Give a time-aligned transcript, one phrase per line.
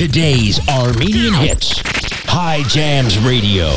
[0.00, 1.82] Today's Armenian hits.
[2.24, 3.68] Hye Jams Radio.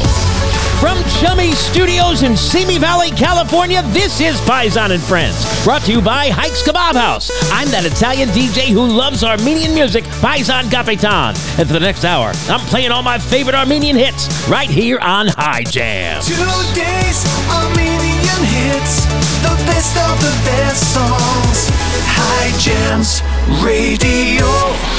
[0.80, 6.02] From Chummy Studios in Simi Valley, California, this is Paisan and Friends, brought to you
[6.02, 7.30] by Haig's Kabob House.
[7.52, 11.36] I'm that Italian DJ who loves Armenian music, Paisan Capitan.
[11.60, 15.28] And for the next hour, I'm playing all my favorite Armenian hits right here on
[15.28, 16.22] Hye Jam.
[16.22, 19.04] Today's Armenian hits,
[19.44, 21.68] the best of the best songs.
[22.16, 23.20] Hye Jams
[23.62, 24.93] Radio.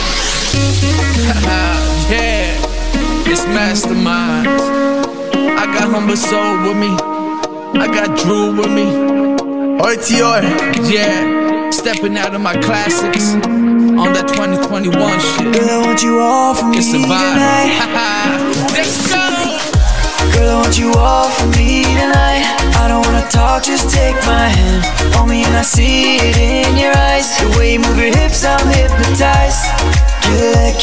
[2.11, 2.55] yeah,
[3.27, 4.49] it's Mastermind.
[4.49, 6.93] I got Humble Soul with me.
[7.81, 8.87] I got Drew with me.
[9.83, 10.43] RTR,
[10.91, 11.71] yeah.
[11.71, 15.53] Stepping out of my classics on that 2021 shit.
[15.53, 17.35] Girl, I want you all for me It's a vibe.
[17.35, 17.75] tonight.
[18.79, 19.25] Let's go.
[20.39, 22.47] Girl, I want you all for me tonight.
[22.79, 24.85] I don't wanna talk, just take my hand.
[25.15, 27.37] Hold me and I see it in your eyes.
[27.41, 30.14] The way you move your hips, I'm hypnotized.
[30.25, 30.81] Kill it,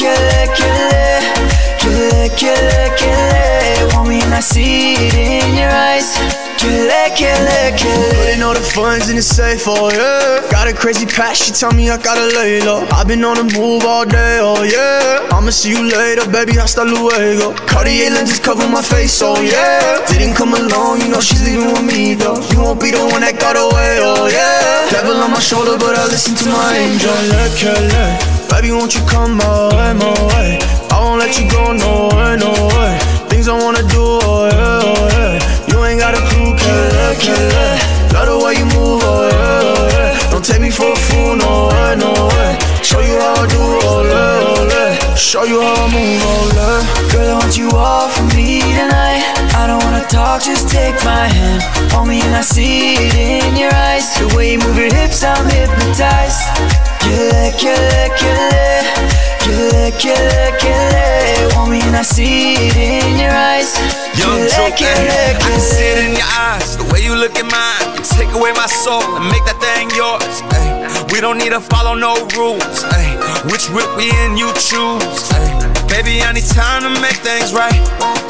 [2.38, 3.94] kill it, kill it.
[3.94, 6.16] Want me and I see it in your eyes.
[6.64, 7.74] It, kill it.
[8.22, 10.46] Putting all the funds in the safe, oh yeah.
[10.52, 12.86] Got a crazy she tell me I gotta lay low.
[12.92, 15.28] I've been on the move all day, oh yeah.
[15.36, 17.54] I'ma see you later, baby, hasta luego.
[17.66, 20.06] Cartier lenses cover my face, oh yeah.
[20.08, 22.40] Didn't come alone, you know she's leaving with me though.
[22.54, 24.90] You won't be the one that got away, oh yeah.
[24.92, 27.12] Devil on my shoulder, but I listen to my angel.
[27.58, 28.31] Kill it.
[28.52, 30.60] Baby, won't you come my way, my way?
[30.92, 32.94] I won't let you go, no way, no way.
[33.30, 35.40] Things I wanna do, oh yeah, oh yeah.
[35.72, 38.14] You ain't got a clue, kill it, kill it.
[38.14, 40.30] Love the way you move, oh yeah, oh yeah.
[40.30, 42.52] Don't take me for a fool, no way, no way.
[42.84, 45.16] Show you how I do, oh yeah, oh yeah.
[45.16, 47.12] Show you how I move, oh yeah.
[47.12, 49.24] Girl, I want you all for me tonight.
[49.56, 51.64] I don't wanna talk, just take my hand.
[51.94, 54.14] Hold me and I see it in your eyes.
[54.20, 56.91] The way you move your hips, I'm hypnotized.
[57.12, 58.88] Kill it, kill it, kill it.
[59.44, 61.56] Kill it, kill it, kill it.
[61.60, 63.76] Want me and I see it in your eyes.
[64.16, 65.98] Young Kill Joe, it, kill it, I can see it.
[66.00, 68.00] it in your eyes, the way you look at mine.
[68.00, 70.40] You take away my soul and make that thing yours.
[70.56, 70.88] Ay.
[71.12, 72.88] We don't need to follow no rules.
[72.96, 73.20] Ay.
[73.52, 75.28] Which whip we in, you choose.
[75.36, 75.52] Ay.
[75.92, 77.76] Baby, I need time to make things right.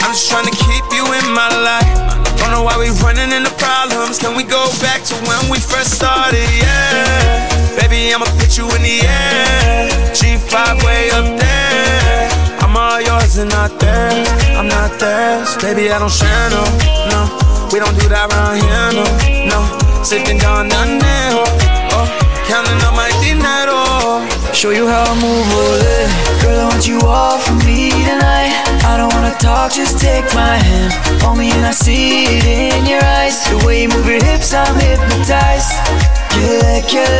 [0.02, 1.94] I'm just trying to keep you in my life.
[2.42, 4.18] Don't know why we running into problems.
[4.18, 6.42] Can we go back to when we first started?
[6.58, 7.51] Yeah.
[7.80, 9.88] Baby, I'ma put you in the air.
[10.12, 12.28] G5 way up there.
[12.60, 14.28] I'm all yours and not theirs.
[14.60, 15.56] I'm not theirs.
[15.58, 16.64] Baby, I don't share no,
[17.08, 17.22] no.
[17.72, 19.08] We don't do that around here, no,
[19.48, 19.60] no.
[20.04, 21.48] Sipping down none oh.
[21.96, 22.08] oh.
[22.48, 24.28] Counting up my dinero.
[24.52, 26.44] Show you how I move, oh yeah.
[26.44, 28.52] Girl, I want you all for me tonight.
[28.84, 30.92] I don't wanna talk, just take my hand.
[31.24, 33.48] Hold me and I see it in your eyes.
[33.48, 36.21] The way you move your hips, I'm hypnotized.
[36.42, 37.12] Kill it, kill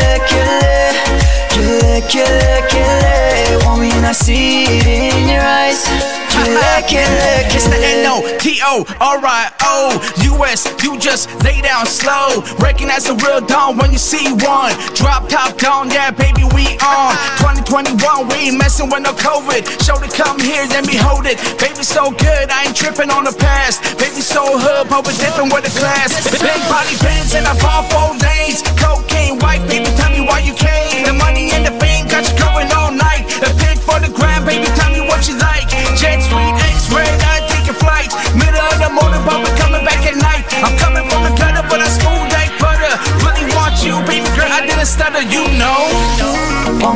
[1.60, 2.32] it, kill it.
[2.32, 3.66] Kill it, kill it.
[3.66, 5.84] Want me and I see it in your eyes.
[6.32, 8.06] Kill it, kill it, It's the it.
[8.08, 9.78] N-O-T-O-R-I-O
[10.24, 10.68] U.S.
[10.84, 15.58] You just lay down slow Recognize the real dawn when you see one Drop top
[15.58, 17.14] down, yeah baby we on
[17.68, 21.84] 2021 we ain't messing with no COVID Show to come here then behold it Baby
[21.84, 25.64] so good I ain't tripping on the past Baby so hood but we're dipping with
[25.68, 30.22] the class Big body pants and I ball four lanes Cocaine white baby tell me
[30.26, 33.50] why you came The money and the fame got you covered all night A
[33.82, 34.14] for the
[34.46, 35.66] baby tell me what you like
[35.98, 40.06] Jet sweet X-ray I take a flight Middle of the morning but we're coming back
[40.06, 42.94] at night I'm coming from the gutter but I smooth like butter
[43.26, 46.22] Really want you baby girl I didn't stutter you know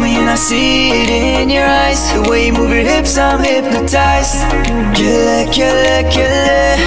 [0.06, 2.14] me and I see it in your eyes.
[2.14, 4.38] The way you move your hips, I'm hypnotized.
[4.98, 6.78] Kill it, kill it, kill it.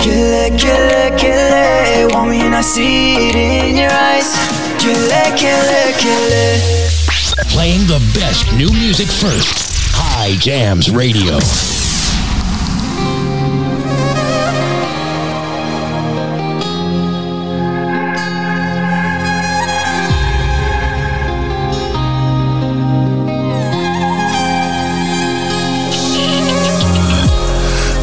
[0.00, 2.14] Kill it, kill it, kill it.
[2.14, 4.30] Want me and I see it in your eyes.
[4.78, 6.89] Kill it, kill it, kill it.
[7.50, 9.74] Playing the best new music first.
[9.92, 11.40] Hye Jams Radio.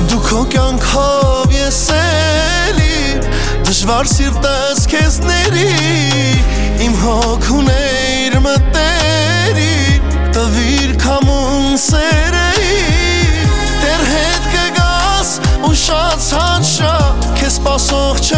[0.09, 3.15] Dukokan kavje seli
[3.63, 4.11] Dëshvarë
[17.77, 18.36] sorte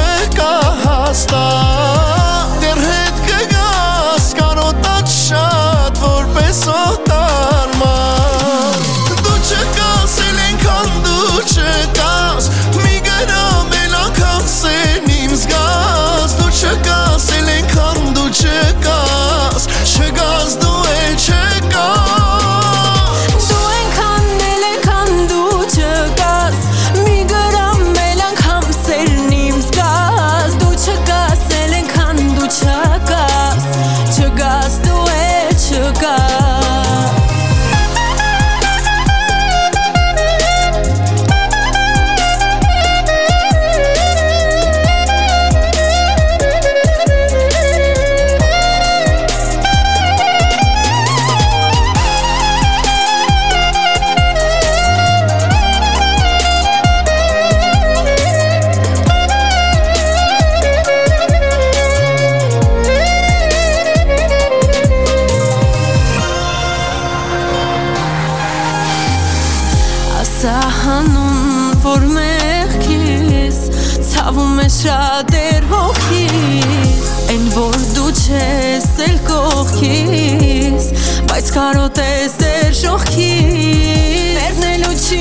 [81.69, 85.19] Բայց կարոտ ես դեր շողքիս Մերնելու չի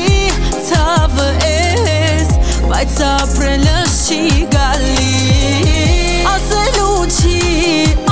[0.69, 2.31] ցավը ես
[2.71, 4.21] Բայց ապրելը չի
[4.55, 7.37] գալի Ասելու չի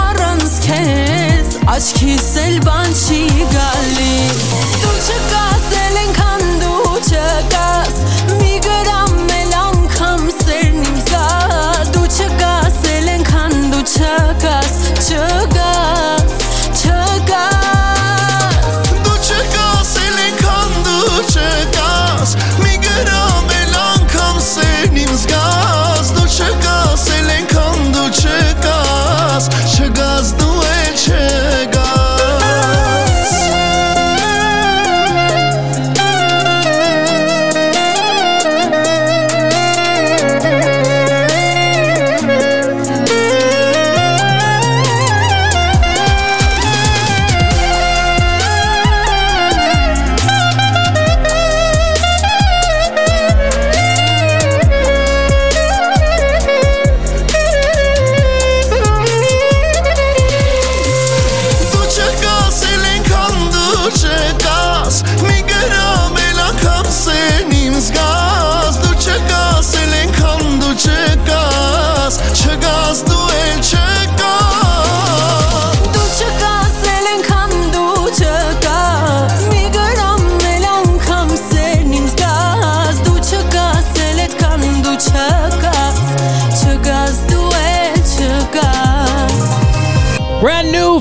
[0.02, 3.22] առանց քեզ Աչքիս էլ բան չի
[3.56, 4.14] գալի
[4.84, 5.55] Դու չկաս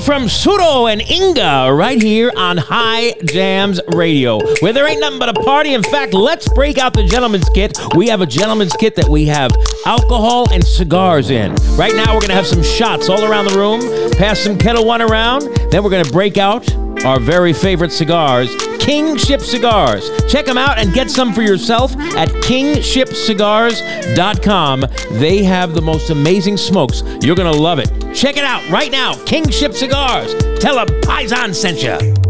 [0.06, 5.36] from Suro and Inga right here on Hye Jams Radio, where there ain't nothing but
[5.36, 5.74] a party.
[5.74, 7.76] In fact, let's break out the gentleman's kit.
[7.96, 9.50] We have a gentleman's kit that we have
[9.84, 11.56] alcohol and cigars in.
[11.76, 13.80] Right now, we're going to have some shots all around the room,
[14.12, 15.42] pass some Ketel One around.
[15.72, 16.72] Then we're going to break out
[17.04, 18.54] our very favorite cigars,
[18.86, 20.08] Kingship Cigars.
[20.28, 24.84] Check them out and get some for yourself at kingshipcigars.com.
[25.18, 27.02] They have the most amazing smokes.
[27.20, 27.90] You're going to love it.
[28.14, 29.14] Check it out right now.
[29.24, 30.32] Kingship Cigars.
[30.60, 32.25] Tell them Paisan sent you.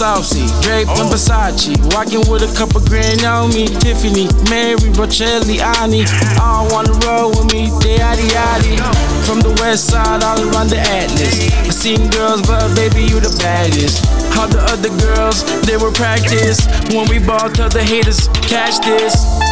[0.00, 0.48] Saucy.
[0.64, 3.68] Draped in Versace, walking with a couple grand on me.
[3.84, 6.08] Tiffany, Mary, Bocelli, Ani,
[6.40, 7.68] all wanna roll with me.
[7.84, 8.80] They yaddy yaddy.
[9.26, 11.52] From the west side, all around the Atlas.
[11.52, 14.00] I seen girls, but baby, you the baddest.
[14.38, 16.64] All the other girls, they were practice.
[16.96, 17.20] When we
[17.52, 19.49] tell the haters, catch this.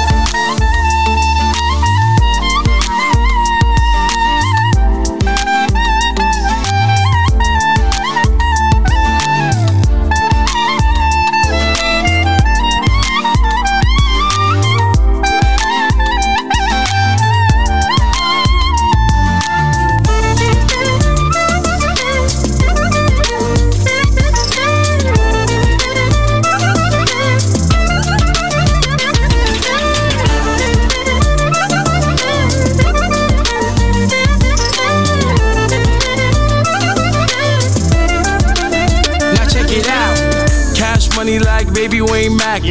[42.49, 42.65] Mac.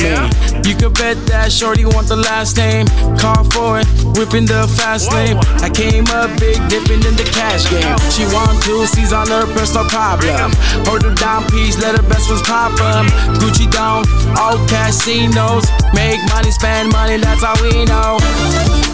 [0.66, 2.88] You could bet that shorty want the last name.
[3.22, 5.38] Call for it, whipping the fast lane.
[5.62, 7.94] I came up big, dipping in the cash game.
[8.10, 10.50] She want two C's on her personal problem.
[10.90, 13.06] Hold her down, piece, let her best ones pop 'em.
[13.38, 14.02] Gucci down,
[14.42, 15.66] all casinos.
[15.94, 18.87] Make money, spend money, that's all we know.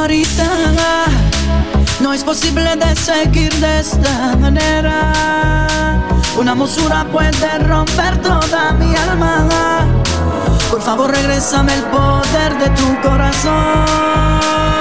[0.00, 0.46] Señorita,
[2.00, 5.12] no es posible de seguir de esta manera.
[6.38, 9.86] Una mosura puede romper toda mi alma.
[10.70, 14.79] Por favor, regrésame el poder de tu corazón.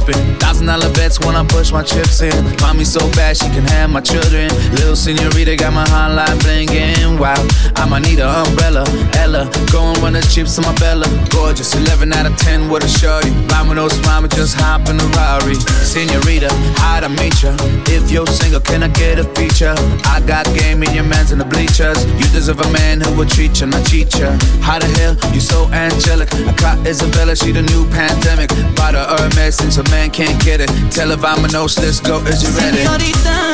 [0.00, 0.37] sipping.
[0.68, 2.44] Dollar bets when I push my chips in.
[2.60, 4.48] Mommy so bad she can have my children.
[4.76, 7.18] Little senorita got my hotline blingin'.
[7.18, 7.40] Wow,
[7.76, 8.84] I'ma need an umbrella.
[9.16, 11.06] Ella, go and run the chips on my Bella.
[11.30, 13.30] Gorgeous, 11 out of 10 with a shorty.
[13.48, 15.54] Mama no mama just hop in the Rari.
[15.88, 17.56] Senorita, how to meet ya?
[17.88, 19.74] If you're single, can I get a feature?
[20.04, 22.04] I got game in your man's in the bleachers.
[22.20, 24.36] You deserve a man who will treat ya, not cheat ya.
[24.60, 26.28] How the hell you so angelic?
[26.34, 28.50] I caught Isabella, she the new pandemic.
[28.76, 30.70] Bought her Hermes since a man can't get it.
[30.90, 32.84] Tell if I'm a nose, let's go, is you ready?
[32.84, 33.52] سينيوريتا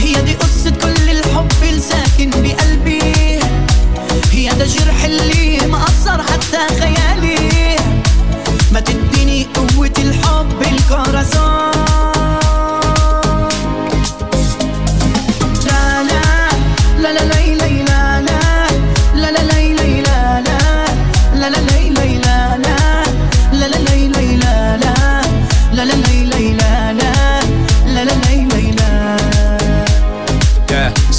[0.00, 3.02] هي دي قصة كل الحب الساكن بقلبي
[4.32, 7.76] هي ده الجرح اللي مأثر حتى خيالي
[8.72, 11.87] ما تديني قوة الحب الكوراسون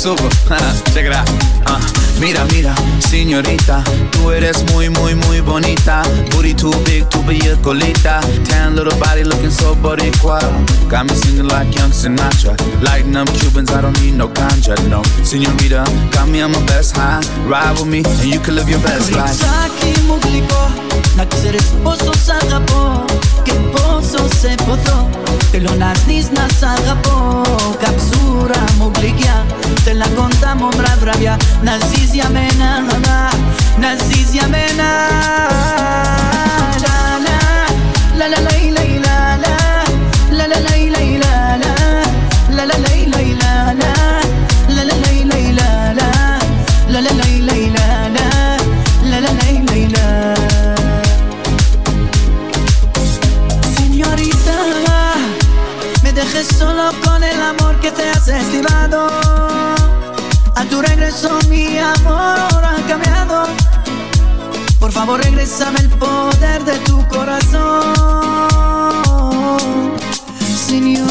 [0.09, 0.29] Super,
[0.91, 1.29] check it out.
[1.69, 1.79] Uh,
[2.19, 6.01] mira, mira, señorita, tú eres muy, muy, muy bonita.
[6.31, 8.19] Booty too big, too big, colita.
[8.49, 10.39] Tan little body looking so boricua.
[10.89, 12.57] Got me singing like young Sinatra.
[12.81, 15.03] Lighting up Cubans, I don't need no ganja, no.
[15.21, 17.21] Señorita, got me on my best high.
[17.45, 19.29] Ride with me, and you can live your best life.
[19.29, 23.05] Rizaki mu gliko Na kseres poso sa gapo
[23.45, 25.07] Ke poso se pozo
[25.51, 27.43] Te lo naznis na sa gapo
[27.81, 28.88] Kapsura Te
[30.59, 33.31] mam mam rabia Naziz yamena mama
[33.77, 34.89] Naziz yamena
[36.83, 37.37] La la.
[38.19, 38.83] La la la
[39.37, 39.53] la.
[40.31, 40.73] La la la
[41.57, 41.71] la.
[42.55, 43.21] La la la
[43.73, 43.91] la.
[44.75, 45.69] La la la la.
[56.57, 59.18] Sola con el amor que te has estimado
[61.09, 63.47] Regreso mi amor ha cambiado.
[64.79, 67.95] Por favor, regrésame el poder de tu corazón.
[70.67, 71.09] Señorita.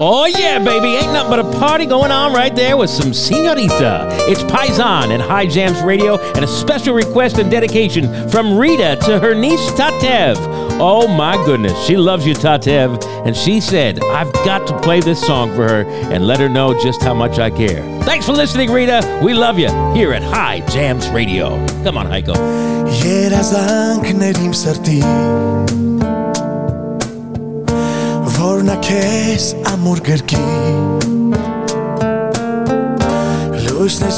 [0.00, 0.96] Oh, yeah, baby.
[0.96, 4.08] Ain't nothing but a party going on right there with some senorita.
[4.26, 9.20] It's Paisan and Hye Jams Radio, and a special request and dedication from Rita to
[9.20, 10.36] her niece Tatev.
[10.82, 11.78] Oh my goodness.
[11.86, 13.04] She loves you, Tatev.
[13.26, 16.72] And she said, I've got to play this song for her and let her know
[16.80, 17.82] just how much I care.
[18.04, 19.20] Thanks for listening, Rita.
[19.22, 21.50] We love you here at Hye Jams Radio.
[21.84, 22.34] Come on, Heiko.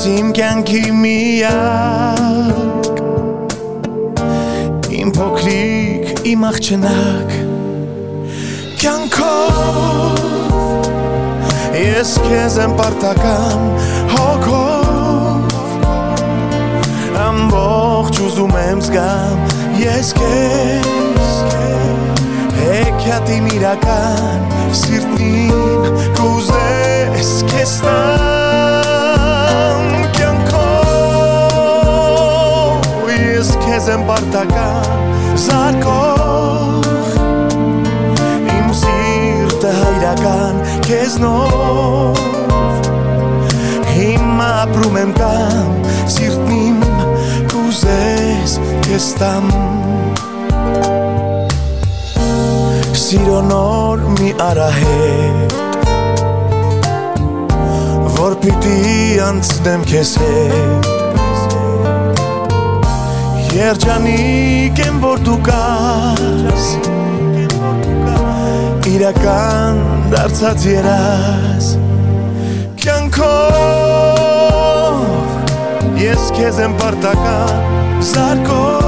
[0.02, 2.56] Իմ կյանքի միակ
[4.98, 7.30] Իմ փոքրիկ իմ աղջնակ
[8.78, 10.20] Կյանքով
[11.74, 13.64] Ես քեզ եմ պարտական
[14.12, 15.56] հոգով
[17.22, 19.38] ամբողջ ուզում եմ զգամ
[19.80, 21.32] ես քեզ
[22.60, 24.40] հեքիաթի միրական
[24.82, 25.82] սիրտին
[26.20, 29.10] կուզես քեզ տամ
[30.20, 31.02] կյանքով
[33.16, 35.02] ես քեզ եմ պարտական
[35.42, 36.01] զարկող
[48.92, 49.46] քեզ տամ
[53.02, 55.54] Սիրո նոր մի արահետ
[58.18, 58.82] Որ պիտի
[59.28, 60.84] անցնեմ քեզ հետ
[63.56, 66.68] Երջանիկ եմ որ դու կաս
[68.92, 69.82] Իրական
[70.12, 71.66] դարձած երաս
[72.84, 73.22] կյանքով
[76.04, 77.71] ես քեզ եմ պարտական
[78.10, 78.80] զարկող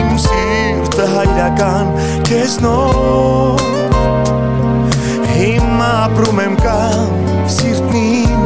[0.00, 1.90] իմ սիրտը հայրական
[2.28, 3.60] քեզնով
[5.34, 7.10] Հիմա ապրում եմ կամ
[7.56, 8.42] սիրտնիմ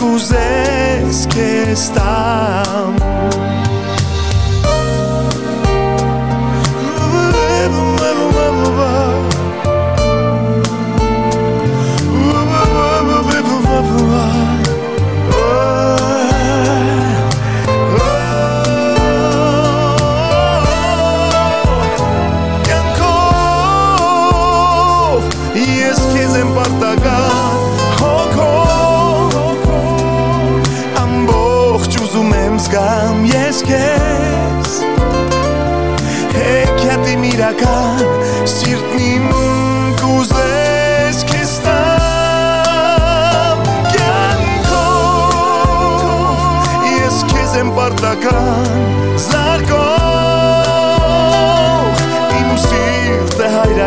[0.00, 3.05] կուզես քեզ տամ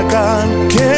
[0.09, 0.89] kam, kje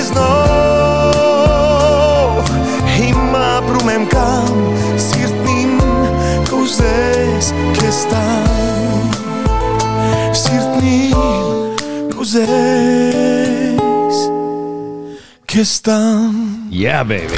[16.69, 17.35] Yeah, baby.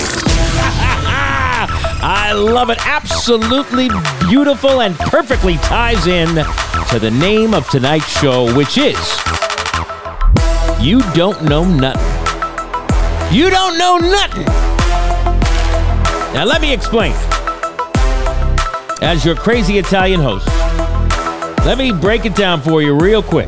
[2.05, 2.77] I love it.
[2.85, 6.27] Absolutely beautiful and perfectly ties in
[6.89, 9.22] to the name of tonight's show, which is
[10.83, 13.33] you Don't Know Nothing.
[13.33, 14.43] You don't know nothing.
[16.33, 17.13] Now, let me explain.
[19.01, 20.45] As your crazy Italian host,
[21.65, 23.47] let me break it down for you real quick.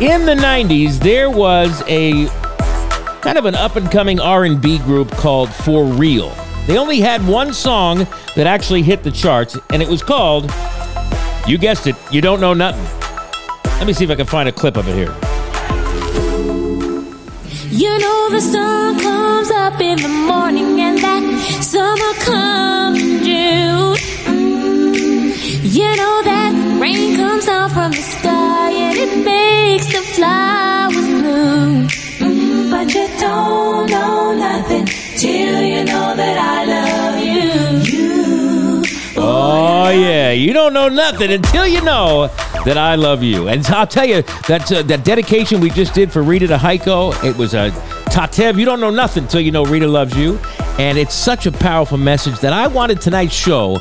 [0.00, 2.28] In the 90s, there was a
[3.20, 6.34] kind of an up and coming R&B group called For Real.
[6.66, 10.50] They only had one song that actually hit the charts and it was called
[11.46, 12.86] You guessed it, You Don't Know Nothing.
[13.64, 15.14] Let me see if I can find a clip of it here.
[17.82, 21.22] You know the sun comes up in the morning and that
[21.72, 23.96] summer comes in June.
[24.30, 25.74] Mm.
[25.78, 31.88] You know that rain comes down from the sky and it makes the flowers bloom.
[32.22, 37.52] Mm, But you don't know nothing till you know that I love you.
[37.98, 38.82] You.
[39.16, 42.30] Oh yeah, you don't know nothing until you know
[42.64, 43.48] that I love you.
[43.48, 47.12] And I'll tell you that uh, that dedication we just did for Rita to Heiko,
[47.24, 47.70] it was a
[48.10, 48.58] Tatev.
[48.58, 50.38] You don't know nothing until you know Rita loves you,
[50.78, 53.80] and it's such a powerful message that I wanted tonight's show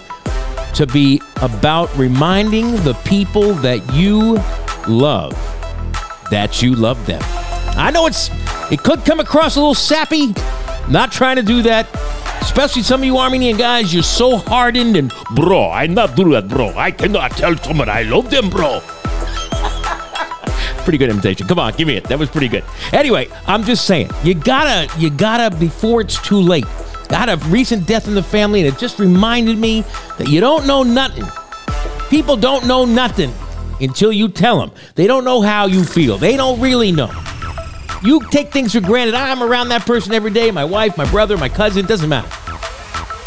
[0.75, 4.39] to be about reminding the people that you
[4.87, 5.33] love
[6.31, 7.21] that you love them.
[7.77, 8.31] I know it's
[8.71, 10.33] it could come across a little sappy.
[10.89, 11.87] Not trying to do that.
[12.41, 16.47] Especially some of you Armenian guys, you're so hardened and bro, I not do that,
[16.47, 16.69] bro.
[16.75, 18.81] I cannot tell someone I love them, bro.
[20.83, 21.47] pretty good imitation.
[21.47, 22.03] Come on, give me it.
[22.05, 22.63] That was pretty good.
[22.91, 26.65] Anyway, I'm just saying, you gotta, you gotta before it's too late.
[27.07, 29.81] Got a recent death in the family, and it just reminded me
[30.17, 31.25] that you don't know nothing.
[32.09, 33.33] People don't know nothing
[33.79, 34.71] until you tell them.
[34.95, 36.17] They don't know how you feel.
[36.17, 37.11] They don't really know.
[38.03, 39.13] You take things for granted.
[39.13, 40.49] I'm around that person every day.
[40.51, 42.29] My wife, my brother, my cousin, doesn't matter.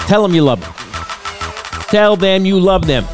[0.06, 0.72] Tell them you love them.
[1.88, 3.04] Tell them you love them.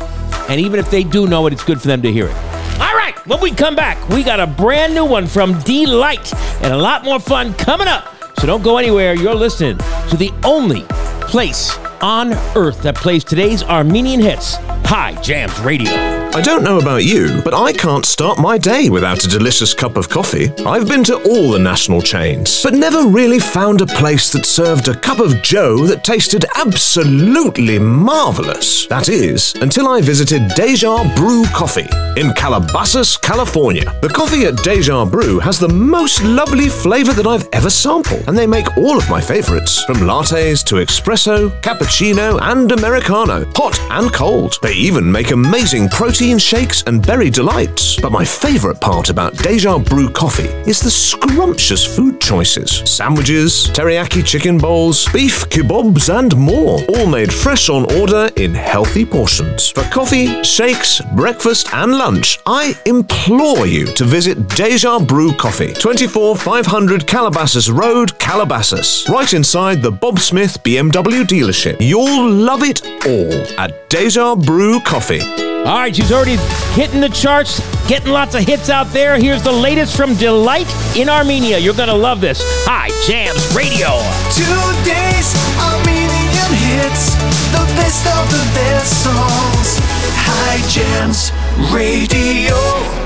[0.48, 2.34] And even if they do know it, it's good for them to hear it.
[2.80, 6.72] All right, when we come back, we got a brand new one from D'litte and
[6.72, 8.08] a lot more fun coming up.
[8.38, 9.14] So don't go anywhere.
[9.14, 9.76] You're listening
[10.08, 10.84] to the only
[11.20, 16.19] place on earth that plays today's Armenian hits, Hye Jams Radio.
[16.32, 19.96] I don't know about you, but I can't start my day without a delicious cup
[19.96, 20.48] of coffee.
[20.64, 24.86] I've been to all the national chains, but never really found a place that served
[24.86, 28.86] a cup of Joe that tasted absolutely marvelous.
[28.86, 33.92] That is, until I visited Deja Brew Coffee in Calabasas, California.
[34.00, 38.38] The coffee at Deja Brew has the most lovely flavor that I've ever sampled, and
[38.38, 44.12] they make all of my favorites, from lattes to espresso, cappuccino, and americano, hot and
[44.12, 44.58] cold.
[44.62, 47.98] They even make amazing protein shakes and berry delights.
[47.98, 54.22] But my favorite part about Deja Brew coffee is the scrumptious food choices sandwiches, teriyaki
[54.22, 59.70] chicken bowls, beef kebabs, and more, all made fresh on order in healthy portions.
[59.70, 66.36] For coffee, shakes, breakfast, and lunch, I implore you to visit Deja Brew Coffee, 24
[66.36, 71.78] 500 Calabasas Road, Calabasas, right inside the Bob Smith BMW dealership.
[71.80, 75.49] You'll love it all at Deja Brew Coffee.
[75.66, 76.36] All right, she's already
[76.74, 79.18] hitting the charts, getting lots of hits out there.
[79.18, 81.58] Here's the latest from D'litte in Armenia.
[81.58, 82.40] You're going to love this.
[82.64, 84.00] Hye Jams Radio.
[84.32, 87.14] Today's Armenian hits,
[87.52, 89.78] the best of the best songs.
[90.16, 91.30] Hye Jams
[91.72, 92.99] Radio.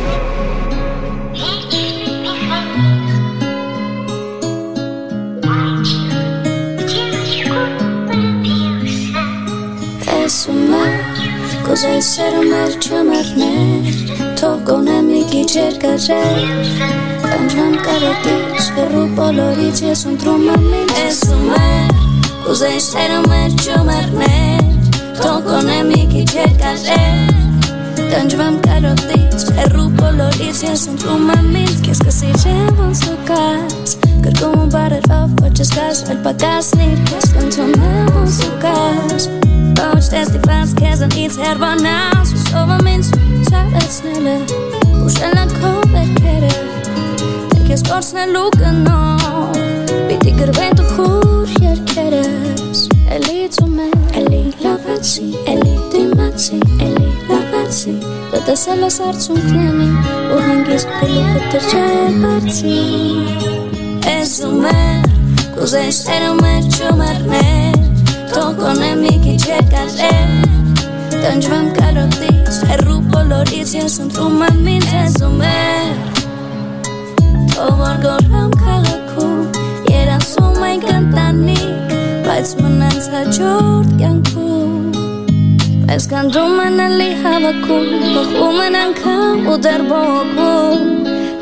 [11.75, 13.87] Կուզեի սերում էր չմերներ
[14.39, 16.69] Թող գոնե մի քիչ երկարեր
[17.25, 21.99] Տանջվեմ կարոտից Հեռու բոլորից ես ընտրում եմ ինձ Էսում էր
[22.45, 27.37] Կուզեի սերում էր չմերներ Թող գոնե մի քիչ երկարեր
[28.15, 34.69] Տանջվեմ կարոտից Հեռու բոլորից ես ընտրում եմ ինձ Քեզ կսիրեմ ոնց դու կաս Կրկում ու
[34.73, 39.27] բարերով ոչ ես կաս Այլ պակասնիր կես կնդրոմեմ ու սու կաս
[39.77, 43.11] Ոչ տես դիպանց կեզ անից հերվանաս Ուսով եմ ինձ
[43.51, 44.37] ծավեցնել է
[45.05, 46.55] Ուշել են քո վերքերը
[47.53, 49.61] Դեր կեզ կործնելու կնով
[50.09, 52.85] Պիտի գրվեն դու խուր երկերս
[53.19, 57.99] Էլի ծում է, էլի լավացի, էլի դիմացի, էլի լավացի
[58.33, 59.97] Դա տեսել ես արցունքներին,
[60.33, 63.44] ու հանգիստ գլուխը թրջա է բարձին
[64.05, 64.81] Էզում է,
[65.55, 67.77] կուզես երում է չումերներ
[68.33, 70.33] Թող գոնե մի քիչ երկարեր
[71.15, 75.53] Տանջվեմ կարոտից Հեռու բոլորից ես ընտրում եմ ինձ եզում է
[77.55, 79.41] Թող որ գորհամ քաղաքում
[79.95, 81.95] Երասում ենք ընտանիք
[82.29, 84.75] Բայց մնաց հաջորդ կյանքում
[85.85, 90.91] Մեզ կանդում են էլի հավաքում Բխում են անգամ ու դեռ բողոքում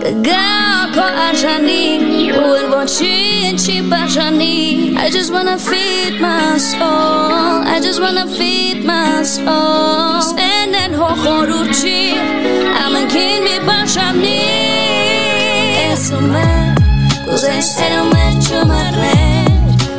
[0.04, 6.82] Կգա Pajani Uwe Bochinchi Pajani I just wanna feed my soul
[7.66, 10.20] I just wanna feed my soul.
[10.22, 12.12] Senden Hochoruchi
[12.84, 14.40] Aman Kinbi Pajani
[15.92, 16.74] Esume
[17.24, 19.14] Kuzen Serume Chumarle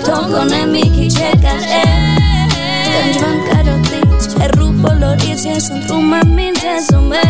[0.05, 1.83] Tongone Miki Chekare
[2.93, 7.23] Tanjwan Karotis Errupo Loris Yesun Truman Minzesume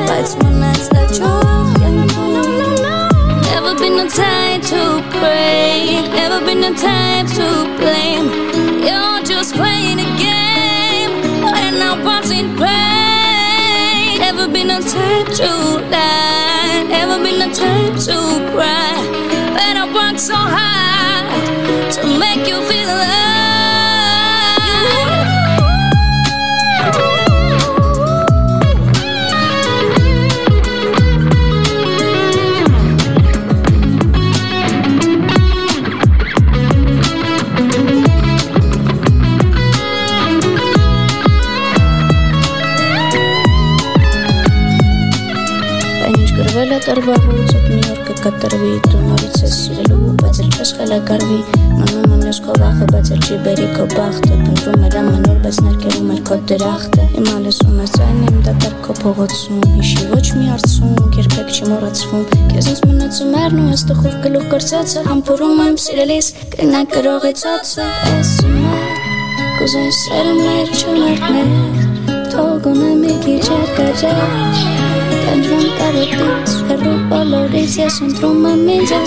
[0.08, 2.38] Բայց մնաց հաջող կյանքում
[3.48, 4.82] Never been a time to
[5.14, 7.46] pray Never been a time to
[7.80, 8.28] blame
[8.86, 11.14] You're just playing a game
[11.46, 15.50] And I'm watching pain Never been a time to
[15.94, 18.16] lie Never been a time to
[18.52, 18.96] cry
[19.56, 21.28] But I worked so hard
[21.94, 23.31] To make you feel alive
[46.83, 51.37] Է տարվահուց Այդ մի օր կկտրվի Դու նորից ես սիրելու Բայց էլ չես խելագարվի
[51.79, 55.37] Մնում եմ ես քո վախը Բայց էլ չի բերի քո բախտը Փնտրում էր ամեն օր
[55.43, 60.25] Բայց ներկերում էր քո դրախտը Հիմա լսում ես այն իմ դատարկ քո փողոցում Հիշի ոչ
[60.39, 65.79] մի արցունք Երբեք չի մոռացվում Քեզնից մնացում էր ու ես տխուր գլուխ կրծածը Համբուրում եմ
[65.85, 68.83] սիրելիս Կնա կրողի ծոցը Էսում է
[69.61, 71.55] Կուզես սերում մեր չմերներ
[72.33, 73.41] Թողում եմ մի քիչ
[77.23, 77.89] L'orícia
[78.55, 79.05] menys a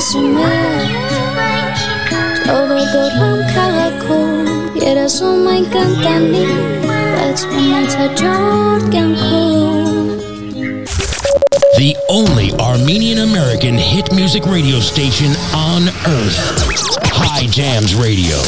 [3.26, 3.88] amb cada
[4.74, 6.32] I era suma encantant
[6.88, 9.76] Vaig començar Jordi en cul
[11.76, 16.40] the only Armenian American hit music radio station on earth.
[17.12, 18.40] Hye Jams Radio.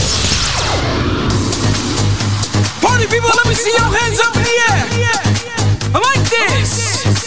[2.81, 4.81] Party people, let me see your hands up in the air.
[5.95, 7.18] I like this.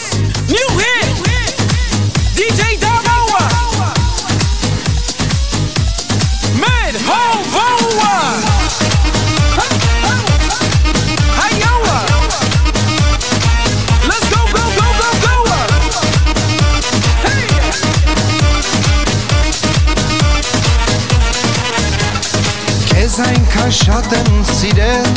[23.61, 25.09] Այնքան շատ եմ սիրել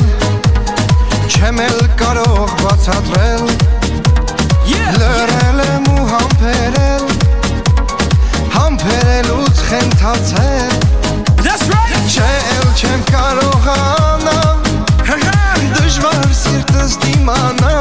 [1.32, 3.46] Չեմ էլ կարող բացատրել
[4.98, 7.06] Լրել եմ ու համբերել
[8.56, 10.76] Համբերելուց խենթացել
[12.04, 14.38] Չէ էլ չեմ կարողանա
[15.78, 17.74] Դժվար սիրտս դիմանա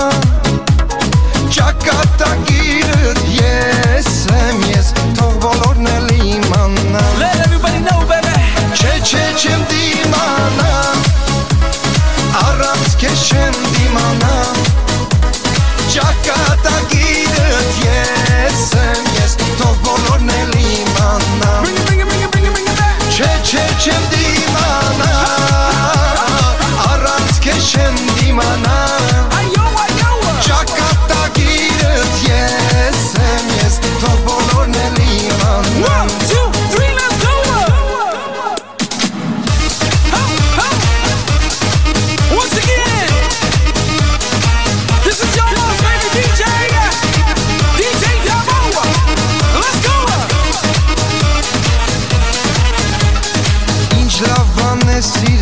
[1.59, 3.92] Ճակատագիրդ ես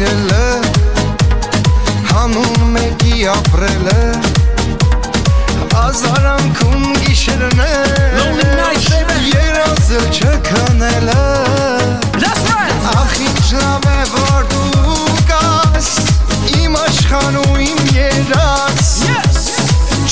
[0.01, 0.45] սիրելը
[2.09, 3.97] Հանուն մեկի ապրելը
[5.81, 7.75] Ազարանքում գիշերն է
[9.31, 11.19] Երազը չքնելը
[12.93, 15.91] Ախ ինչ լավ է որ դու կաս
[16.55, 18.91] Իմ աշխան ու իմ երաս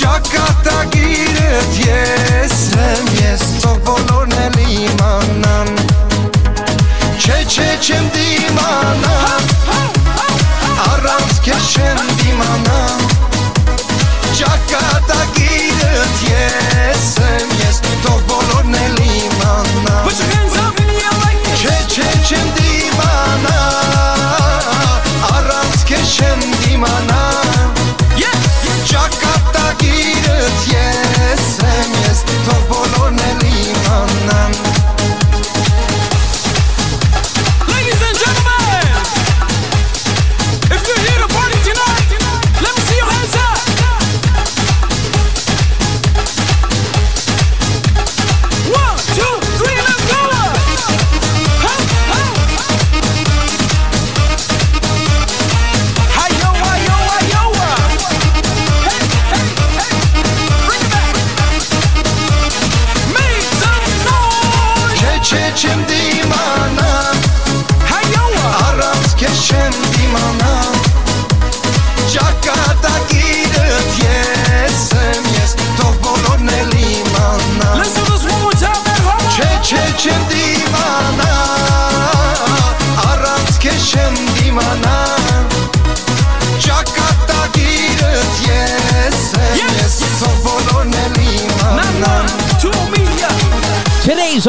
[0.03, 5.75] Ճակատագիրըդ ես եմ ես Թող բոլորն էլ իմանան
[7.17, 9.38] Չէ չէ չեմ դիմանան
[11.49, 12.81] քեզ չեմ դիմանա
[14.39, 17.58] Ճակատագիրët ես եմ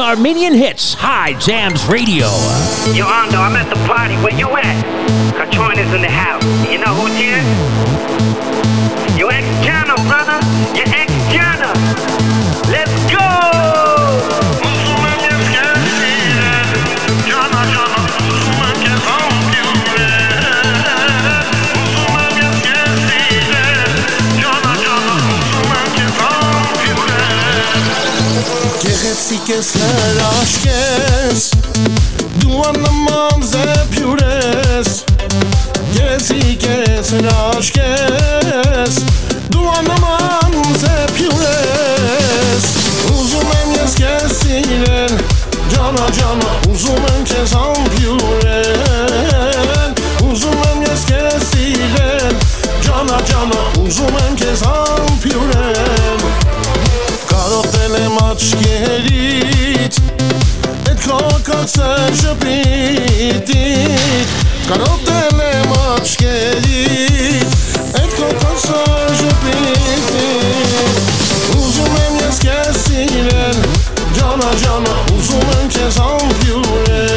[0.00, 2.26] Armenian Hits Hye Jams Radio.
[2.96, 4.16] Yo, Ando, I'm at the party.
[4.16, 5.36] Where you at?
[5.36, 6.42] Katroina's in the house.
[6.70, 7.40] You know who's here?
[9.18, 10.40] Your ex-Jana, brother.
[10.76, 12.19] Your ex-Jana.
[29.50, 31.52] keser aşk kes.
[32.42, 35.04] Du anlamam zep yures
[35.94, 37.24] Gezi keser
[37.58, 38.98] aşk kes.
[39.52, 42.64] Du anlamam zep yures
[43.20, 45.10] Uzun em yes kesilen
[45.74, 49.94] Cana cana uzun em kes al yuren
[50.32, 52.34] Uzun em yes kesilen
[52.86, 56.20] Cana cana uzun em kes al yuren
[57.28, 57.80] Kadot
[58.38, 59.94] shkerit
[60.90, 61.88] E t'kokët se
[62.20, 63.50] shëpitit
[64.68, 67.50] Karotën e matë shkerit
[67.98, 68.80] E t'kokët se
[69.18, 70.96] shëpitit
[71.58, 73.58] Uzumen jes kesiren
[74.14, 77.14] Gjana gjana Uzumen kes ampjuren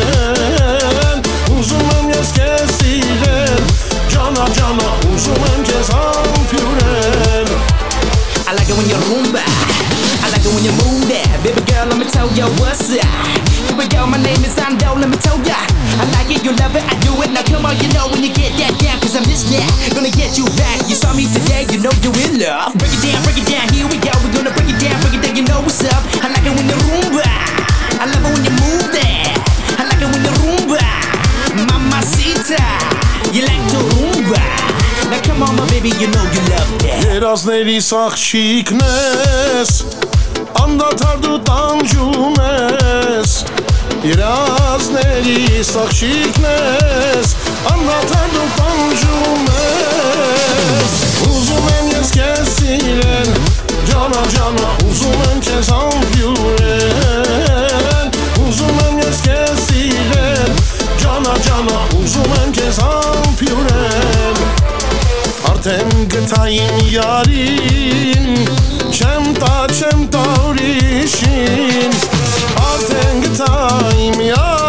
[1.53, 3.61] Uzumen jes kesiren
[4.09, 7.47] Gjana gjana Uzumen kes ampjuren
[8.45, 9.52] I like it when you rumba.
[10.53, 11.25] when you move that.
[11.41, 13.03] Baby girl, let me tell you what's up.
[13.67, 15.57] Here we go, my name is Ando, let me tell ya.
[15.97, 17.33] I like it, you love it, I do it.
[17.33, 19.65] Now come on, you know when you get that down, cause I miss that.
[19.97, 20.85] Gonna get you back.
[20.87, 22.77] You saw me today, you know you're in love.
[22.77, 24.13] Break it down, break it down, here we go.
[24.21, 26.01] We're gonna break it down, break it down, you know what's up.
[26.21, 27.25] I like it when you rumba.
[27.97, 29.33] I love it when you move that.
[29.79, 30.85] I like it when you rumba.
[31.65, 32.61] Mamacita,
[33.33, 34.43] you like to rumba.
[35.09, 37.01] Now come on, my baby, you know you love that.
[37.09, 39.83] Biraz ne lisak çiknes.
[40.77, 43.45] datar dudam gjumes
[44.03, 47.35] I razneri sa këshiknes
[47.71, 50.91] Am datar dudam gjumes
[51.29, 53.29] Uzum e mjes kesilen
[53.87, 57.27] Gjana gjana Uzum e mjes anfjuren
[58.47, 60.51] Uzum e mjes kesilen
[61.01, 63.12] Gjana gjana Uzum e mjes anfjuren
[65.63, 68.25] Արդեն գտա իմ յարին
[68.91, 71.95] Չեմ տա, չեմ տա ուրիշին
[72.65, 73.55] Արդեն գտա
[74.09, 74.62] իմ յարին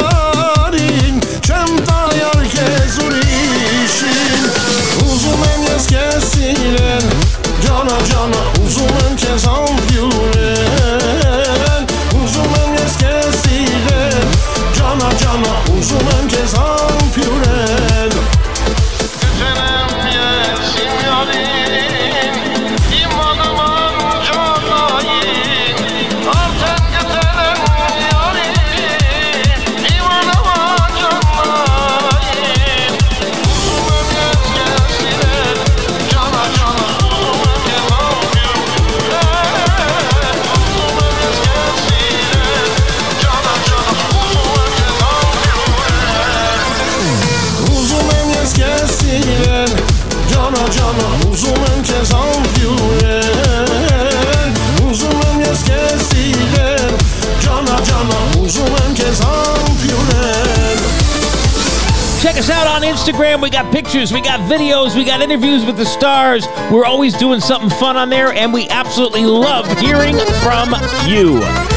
[62.75, 63.43] on Instagram.
[63.43, 66.47] We got pictures, we got videos, we got interviews with the stars.
[66.73, 70.75] We're always doing something fun on there, and we absolutely love hearing from
[71.07, 71.37] you.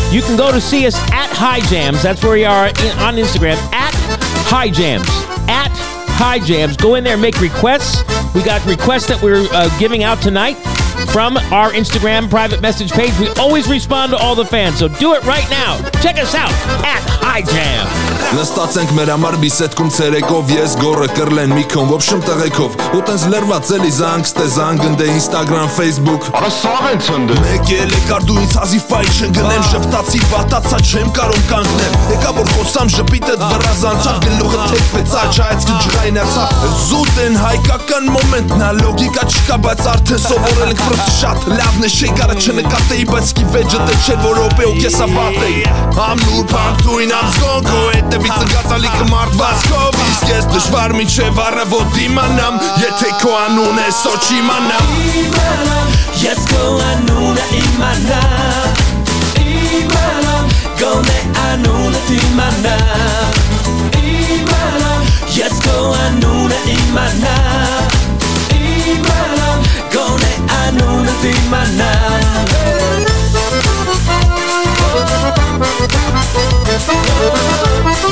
[0.10, 2.02] You can go to see us at Hye Jams.
[2.02, 3.94] That's where we are on Instagram at
[4.48, 5.08] Hye Jams.
[5.50, 5.72] At
[6.18, 6.78] Hye Jams.
[6.78, 8.04] Go in there make requests.
[8.34, 10.56] We got requests that we're uh, giving out tonight
[11.12, 13.12] from our Instagram private message page.
[13.20, 15.78] We always respond to all the fans, so do it right now.
[16.02, 16.52] Check us out
[16.86, 17.42] at Hye
[18.18, 18.38] Jam.
[18.38, 23.70] Նստացենք մեր համար բիսեթքում ցերեկով ես գորը կրլեն մի քոն ոբշմ տղեկով ու տենց լրված
[23.78, 28.56] էլի զանգ ստեզան գնդե Instagram Facebook Արա սաղ են ցնդը Մեկ էլ եկար դու ինձ
[28.60, 35.16] հազի ֆայլ չընկնեմ շփտացի վատացա չեմ կարող կանգնել Եկա որ խոսամ ժպիտը վրազանցավ գլուխը թեքվեց
[35.24, 36.46] աչայց կջղային ասա
[36.84, 41.92] զուտ են հայկական մոմենտն ա լոգիկա չկա բայց արդեն սովորել ենք պրոստը շատ լավն է
[41.98, 45.66] շեյկարը չնկատեի բայց կի վեջը թե չէ որ օպե ու կեսա վատեի
[46.08, 53.82] Ամնուր պամտույն ամսկոնքո հետևից ընկածալիքը մարդվածքով Իսկ ես դժվար միջև առավոտ իմանամ Եթե քո անուն
[53.84, 54.86] է սոչ իմանամ
[56.22, 58.70] Ես քո անունը իմանամ
[59.44, 60.46] Իմանամ
[60.80, 63.32] Գոնե անունը իմանամ
[64.04, 65.02] Իմանամ
[65.36, 67.84] Ես քո անունը իմանամ
[68.62, 69.68] Իմանամ
[69.98, 72.57] Գոնե անունը Մի
[76.80, 78.07] Thank you.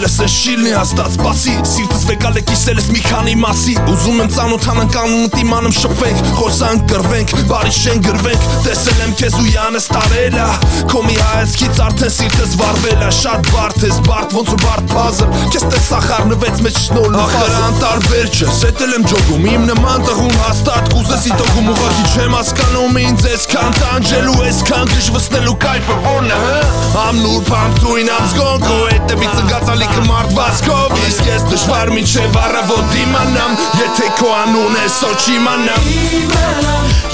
[0.00, 4.30] Րոպե լսես շիլնի հաստատ սպասի Սիրտս վեկալ է կիսել ես մի քանի մասի Ուզում եմ
[4.36, 10.46] ծանոթանանք անունդ իմանեմ շփվենք Խոսանք կրվենք, բարի շեն գրվենք Տեսել եմ քեզ ու յանս տարելա
[10.90, 15.34] Քո մի հայացքից արդեն սիրտս վարվել է Շատ բարդ ես, բարդ ոնց ու բարդ փազր
[15.50, 20.90] Քեզ տեսա խառնվեց մեջ շնորհ Ախր անտարբեր չես, էտել եմ ջոգում Իմ նման տղուն հաստատ
[20.94, 26.60] կուզես իտոգում Ուղղակի չեմ հասկանում ինձ այսքան տանջելու Այսքան գժվստելու կայֆը որն է, հը?
[27.00, 33.56] Ամնուր պամտույն ամսգոն քո հետևից ընկածալիքը Dacă mart Vascovis Jesteś w armii Czewara Wodima nam.
[33.78, 35.82] Je tylko anune Sochima nam.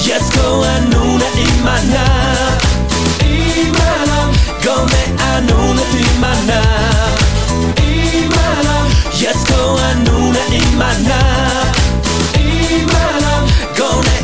[0.07, 2.05] Jest ko anune imana
[3.65, 4.19] Imana
[4.63, 5.03] Gome
[5.35, 6.61] anune imana
[8.21, 8.75] Imana
[9.21, 11.19] Jest ko anune imana
[12.79, 13.33] Imana
[13.77, 14.17] Gome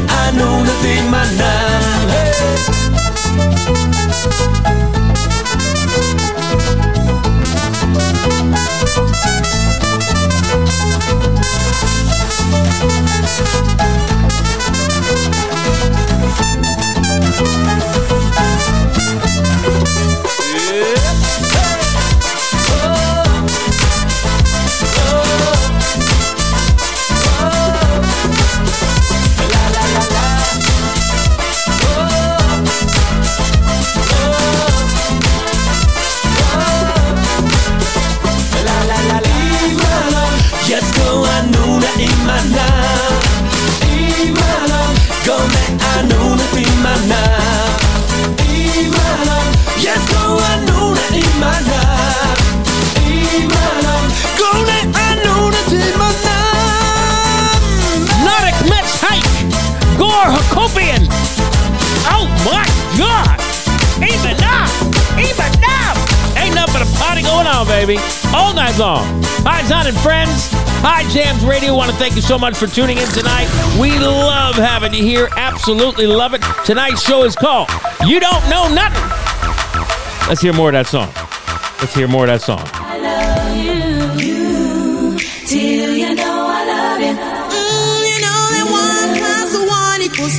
[67.04, 67.98] party going on, baby,
[68.34, 69.04] all night long.
[69.44, 70.48] Hi, Zon and friends.
[70.80, 71.76] Hye Jams Radio.
[71.76, 73.48] Want to thank you so much for tuning in tonight.
[73.80, 75.28] We love having you here.
[75.36, 76.42] Absolutely love it.
[76.66, 77.70] Tonight's show is called
[78.06, 79.04] "You Don't Know Nothing."
[80.30, 81.12] Let's hear more of that song.
[81.82, 82.64] Let's hear more of that song.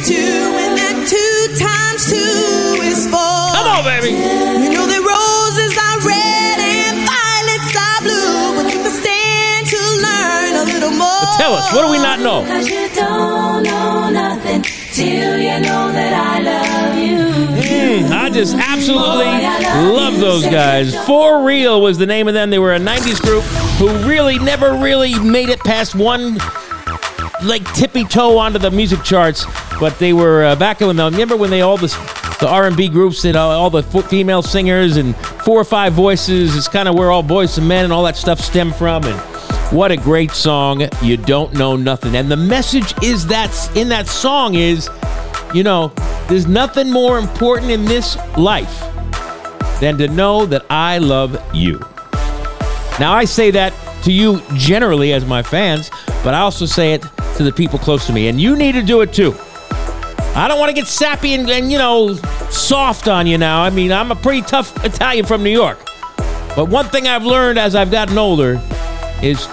[0.05, 0.44] Till
[11.37, 12.45] tell us, what do we not know?
[12.45, 17.63] Cause you don't know nothing till you know that I love you.
[17.63, 19.25] Mm, I just absolutely
[19.95, 20.95] love those guys.
[21.07, 22.51] For Real was the name of them.
[22.51, 23.43] They were a 90s group
[23.79, 26.39] who really never really made it past one
[27.43, 29.45] like tippy toe onto the music charts,
[29.79, 31.95] but they were uh, back in the, remember when they all this
[32.39, 35.15] the R&B groups that all, all the fo- female singers and
[35.45, 38.17] four or five voices is kind of where all boys and men and all that
[38.17, 39.34] stuff stem from and
[39.75, 44.07] what a great song you don't know nothing and the message is that in that
[44.07, 44.89] song is
[45.53, 45.89] you know
[46.29, 48.81] there's nothing more important in this life
[49.81, 51.81] than to know that I love you
[53.01, 53.73] now I say that
[54.05, 55.91] to you generally as my fans,
[56.23, 57.03] but I also say it
[57.37, 59.35] to the people close to me, and you need to do it too.
[60.37, 62.15] I don't want to get sappy and, and, you know,
[62.51, 63.63] soft on you now.
[63.63, 65.79] I mean, I'm a pretty tough Italian from New York.
[66.55, 68.61] But one thing I've learned as I've gotten older
[69.23, 69.47] is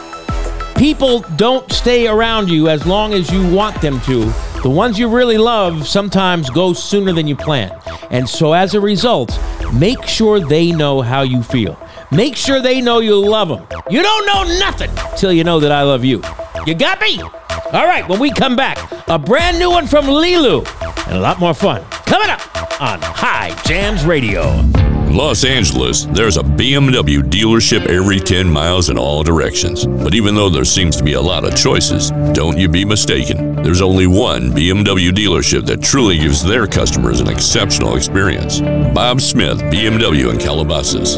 [0.82, 4.25] people don't stay around you as long as you want them to.
[4.63, 7.71] The ones you really love sometimes go sooner than you plan.
[8.09, 9.39] And so as a result,
[9.71, 11.79] make sure they know how you feel.
[12.09, 13.63] Make sure they know you love them.
[13.91, 16.23] You don't know nothing till you know that I love you.
[16.65, 17.21] You got me?
[17.21, 20.65] All right, when we come back, a brand new one from Lilu
[21.05, 22.41] and a lot more fun coming up
[22.82, 24.90] on Hye Jams Radio.
[25.14, 29.86] Los Angeles, there's a BMW dealership every 10 miles in all directions.
[29.86, 33.62] But even though there seems to be a lot of choices, don't you be mistaken.
[33.62, 39.59] There's only one BMW dealership that truly gives their customers an exceptional experience Bob Smith
[39.64, 41.18] BMW in Calabasas.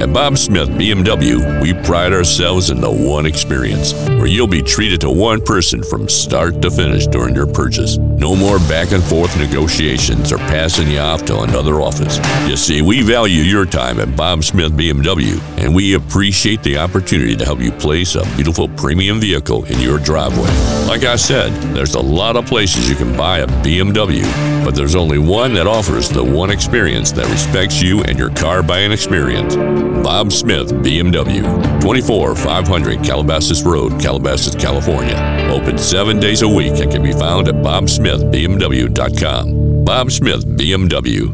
[0.00, 5.00] At Bob Smith BMW, we pride ourselves in the one experience, where you'll be treated
[5.02, 7.96] to one person from start to finish during your purchase.
[7.96, 12.18] No more back and forth negotiations or passing you off to another office.
[12.48, 17.36] You see, we value your time at Bob Smith BMW, and we appreciate the opportunity
[17.36, 20.50] to help you place a beautiful premium vehicle in your driveway.
[20.86, 24.24] Like I said, there's a lot of places you can buy a BMW,
[24.64, 28.62] but there's only one that offers the one experience that respects you and your car
[28.62, 29.54] buying experience.
[30.02, 31.42] Bob Smith BMW,
[31.80, 35.16] 24 500 Calabasas Road, Calabasas, California.
[35.50, 39.84] Open seven days a week and can be found at bobsmithbmw.com.
[39.84, 41.28] Bob Smith BMW.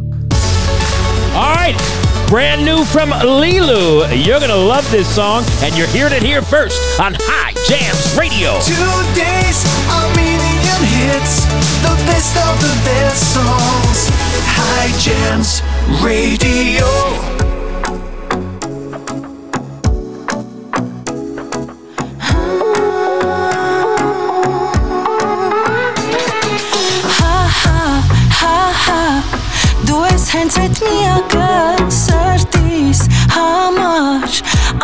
[1.35, 1.77] All right,
[2.29, 4.05] brand new from Lilu.
[4.27, 8.17] You're going to love this song, and you're hearing it here first on Hye Jams
[8.19, 8.59] Radio.
[8.61, 8.75] Two
[9.15, 11.45] days of million hits,
[11.83, 14.09] the best of the best songs.
[14.45, 15.63] Hye Jams
[16.03, 17.40] Radio.
[30.31, 31.47] Հենց այդ միակը
[31.97, 33.01] սրտիս
[33.35, 34.41] համար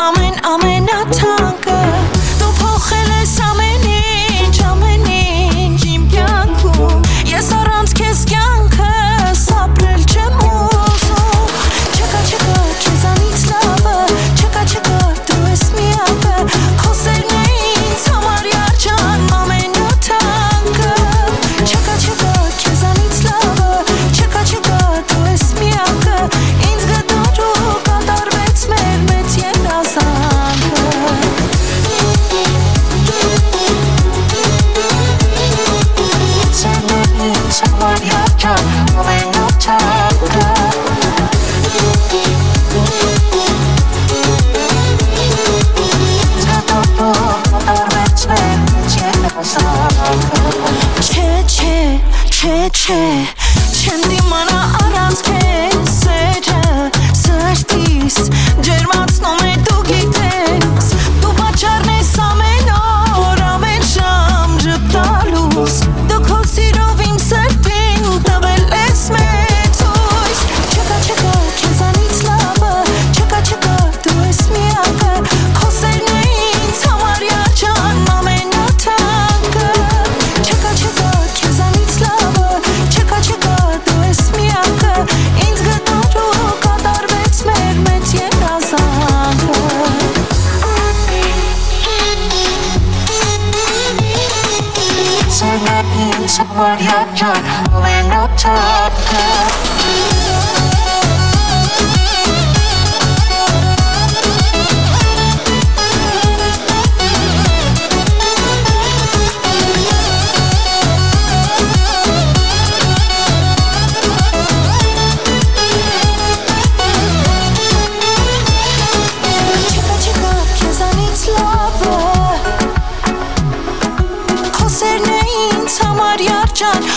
[0.07, 1.36] Ամեն ամենաթանկը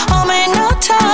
[0.08, 1.09] home in no time.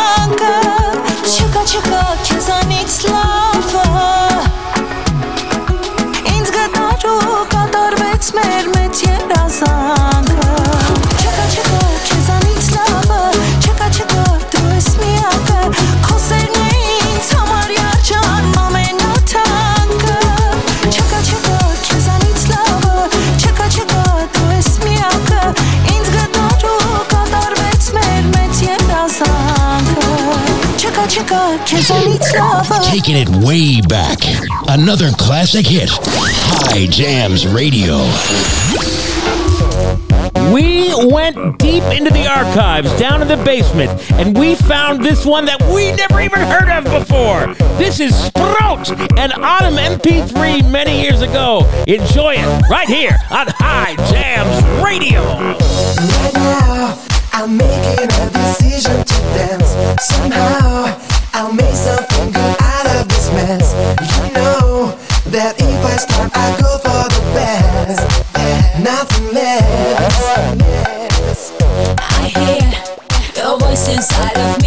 [31.67, 34.19] Taking it way back.
[34.69, 35.89] Another classic hit.
[35.91, 37.97] Hye Jams Radio.
[40.55, 45.45] We went deep into the archives, down in the basement, and we found this one
[45.47, 47.53] that we never even heard of before.
[47.79, 48.89] This is Shprot
[49.19, 51.69] and Aram MP3 many years ago.
[51.89, 55.21] Enjoy it right here on Hye Jams Radio.
[55.21, 57.03] Right now,
[57.33, 59.75] I'm making a decision to dance.
[60.07, 60.97] Somehow,
[61.47, 63.71] I'll make something good out of this mess.
[64.19, 64.99] You know
[65.31, 68.03] that if I start, I go for the best.
[68.83, 70.43] Nothing less.
[72.01, 72.67] I hear
[73.37, 74.66] your voice inside of me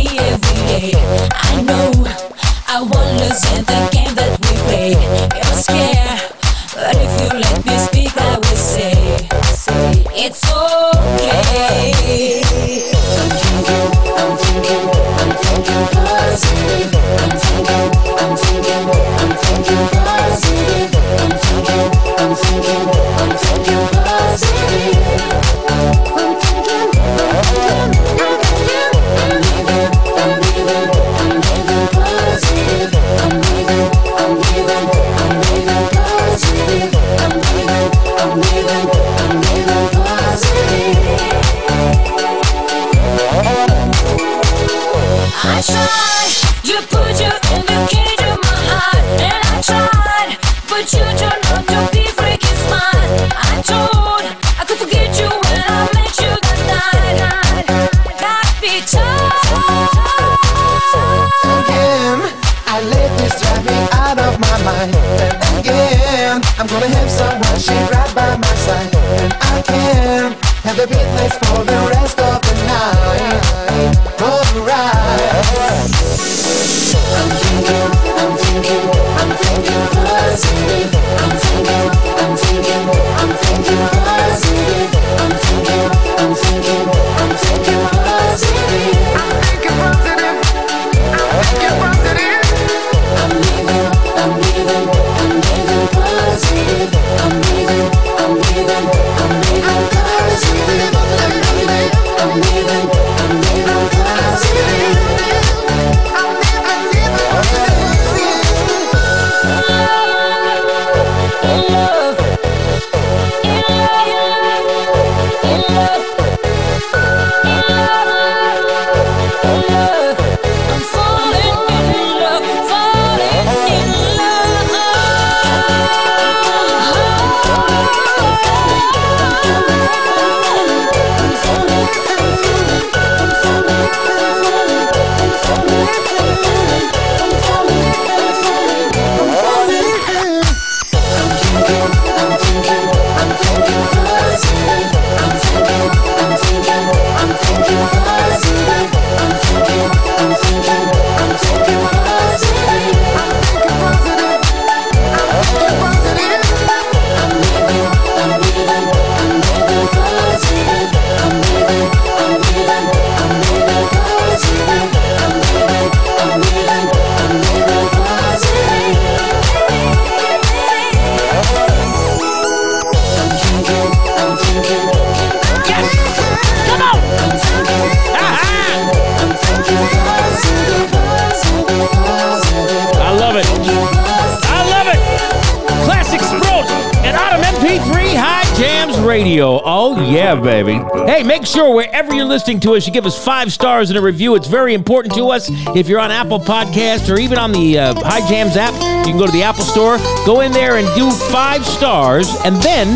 [190.29, 190.73] Yeah, baby.
[191.11, 194.01] Hey, make sure wherever you're listening to us, you give us five stars and a
[194.01, 194.35] review.
[194.35, 195.49] It's very important to us.
[195.75, 198.71] If you're on Apple Podcast or even on the uh, Hye Jams app,
[199.07, 202.55] you can go to the Apple Store, go in there and do five stars, and
[202.57, 202.89] then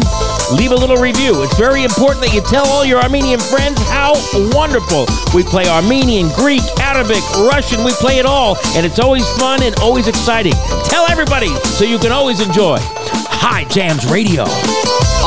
[0.55, 1.41] leave a little review.
[1.41, 4.13] It's very important that you tell all your Armenian friends how
[4.53, 7.83] wonderful we play Armenian, Greek, Arabic, Russian.
[7.83, 10.53] We play it all, and it's always fun and always exciting.
[10.85, 14.45] Tell everybody so you can always enjoy Hye Jams Radio.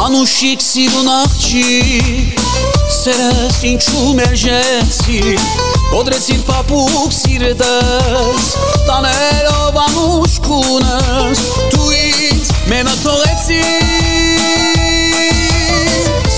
[0.07, 2.43] Անուշիկ սիրուն աղջիկ
[2.95, 5.33] Սերս ինչու մերժեցի
[5.91, 8.53] Կոդրեցիր պապուկ սիրտս
[8.87, 11.43] Տաներով անուշ քունս
[11.75, 12.95] Դու ինձ մենա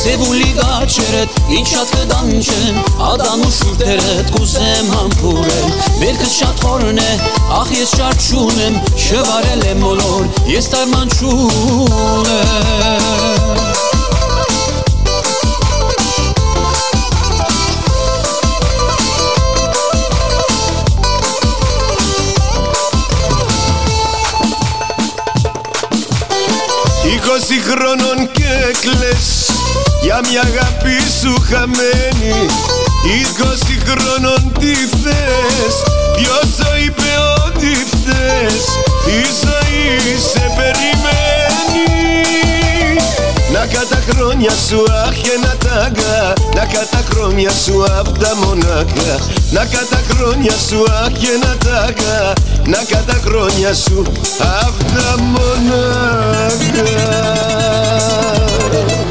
[0.09, 7.11] Եվ ու լիգաչերդ ինչ շատ կդանչեն Ադան ու շուրթերդ կուզեմ համբուրել Մերքս շատ խորն է,
[7.59, 12.49] ախ ես շատ շուն եմ Շվարել եմ մոլոր, ես տարման շուն եմ
[27.13, 29.58] Իգասի խրանան կեկ լես
[30.03, 32.35] Για μια αγάπη σου χαμένη
[33.19, 35.75] Είκοσι χρόνων τι θες.
[36.17, 37.11] Ποιος σου είπε
[37.47, 38.65] ότι φταίς
[39.07, 41.97] Η ζωή σε περιμένει.
[43.53, 49.13] Να κατά χρόνια σου αχ και να τάγκα Να κατά χρόνια σου αυτά μονάχα.
[49.51, 52.33] Να κατά χρόνια σου αχ και να τάγκα
[52.67, 54.03] Να κατά χρόνια σου
[54.65, 56.39] αυτά μονάχα.
[58.71, 59.08] Oh.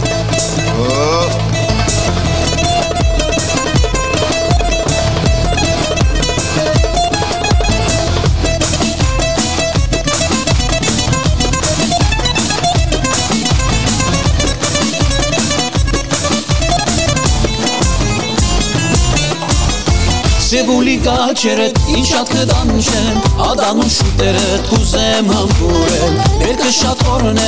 [20.88, 27.48] լիգաչերդ ինչ շատ կդանուշեն ադանուշ շուտերը կուզեմ համբուրել Ներքը շատ օրն է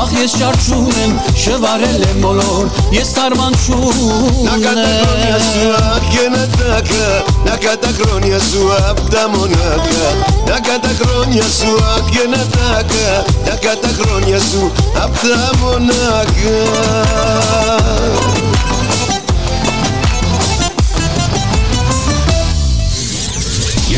[0.00, 1.12] ախ ես շարժում եմ
[1.44, 2.64] շվարել եմ բոլոր
[2.96, 4.00] ես թարմանչում
[4.48, 7.06] Накатагрония суап генатака
[7.46, 10.10] Накатагрония суап дамонака
[10.50, 13.06] Накатагрония суап генатака
[13.46, 16.58] Накатагрония суап дамонака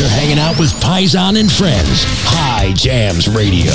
[0.02, 2.02] You're hanging out with Paisan and friends.
[2.26, 3.70] Hye Jams Radio.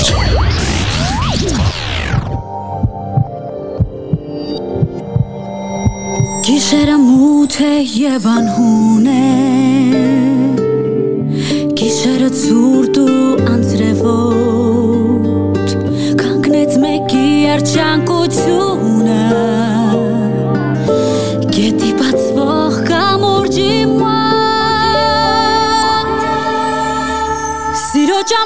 [6.44, 9.24] Quisiera mute llevan hune
[11.74, 13.08] Quisiera zurdu
[13.48, 15.68] antre vot
[16.20, 17.64] Kang net me kier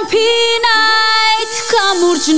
[0.02, 2.32] Jumping night, kamurcu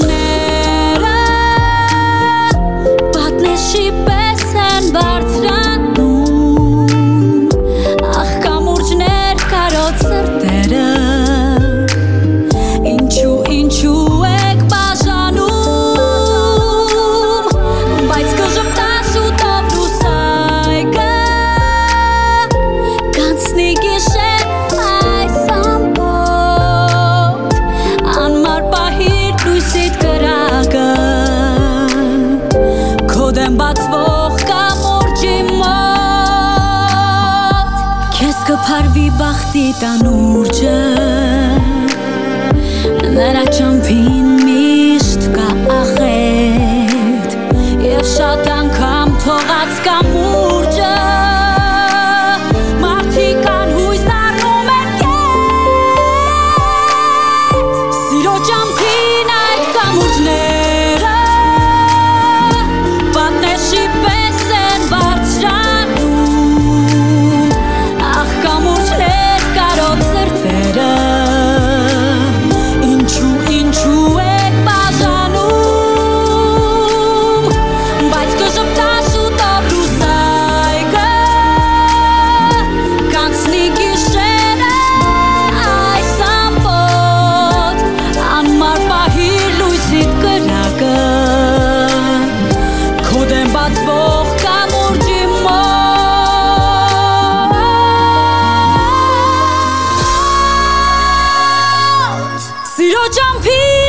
[102.84, 103.83] 血肉将拼。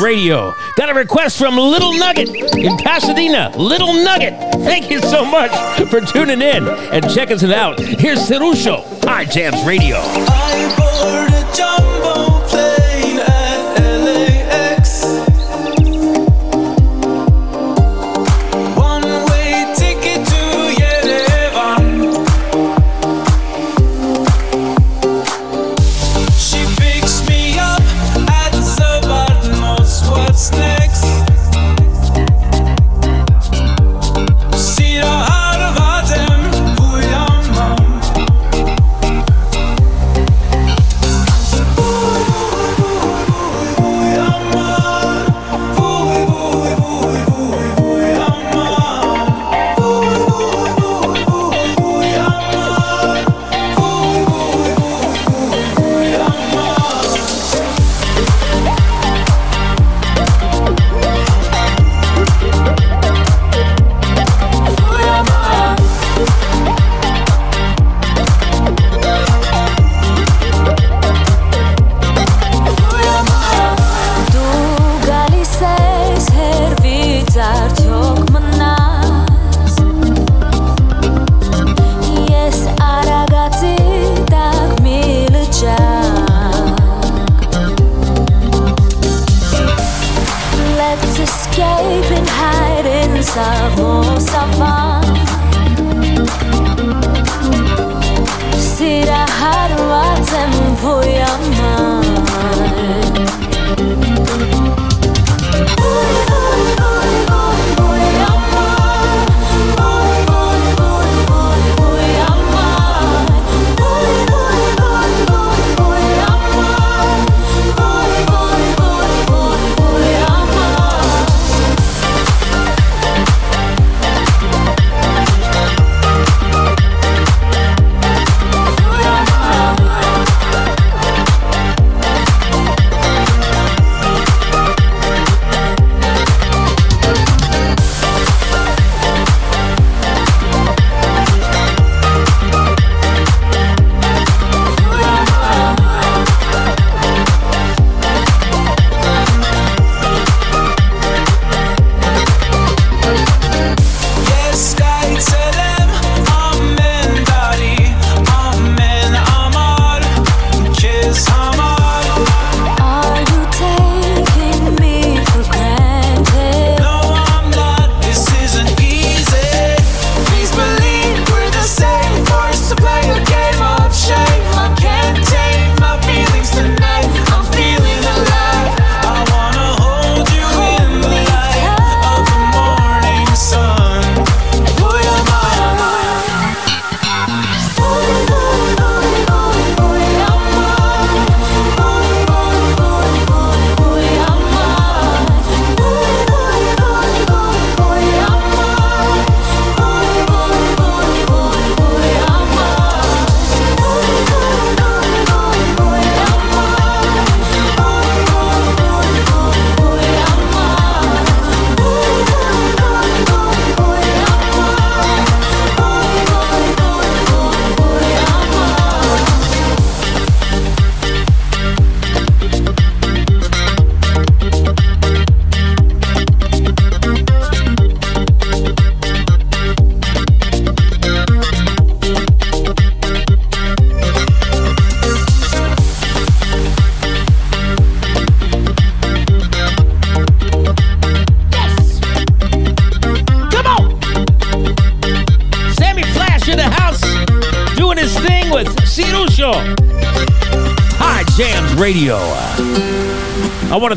[0.00, 0.54] Radio.
[0.76, 3.52] Got a request from Little Nugget in Pasadena.
[3.56, 4.34] Little Nugget,
[4.64, 5.50] thank you so much
[5.90, 7.78] for tuning in and checking us out.
[7.78, 8.84] Here's Sirusho.
[9.04, 9.98] Hye Jams Radio.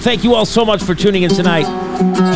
[0.04, 1.66] Thank you all so much for tuning in tonight.